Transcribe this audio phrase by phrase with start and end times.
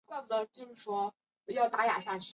[0.01, 2.29] 疣柄美喙藓为青藓科美喙藓属下的一个种。